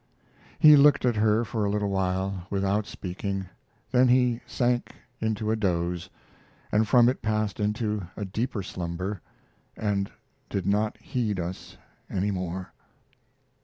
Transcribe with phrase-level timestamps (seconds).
[0.57, 3.47] He looked at her for a little while, without speaking,
[3.91, 6.09] then he sank into a doze,
[6.71, 9.21] and from it passed into a deeper slumber,
[9.77, 10.09] and
[10.49, 11.77] did not heed us
[12.09, 12.73] any more.